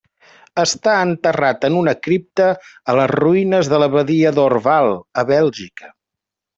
Està 0.61 0.95
enterrat 1.07 1.67
en 1.69 1.77
una 1.83 1.93
cripta 2.07 2.49
a 2.55 2.97
les 3.03 3.13
ruïnes 3.15 3.73
de 3.75 3.83
l'abadia 3.85 4.35
d'Orval 4.41 4.95
a 5.25 5.31
Bèlgica. 5.35 5.97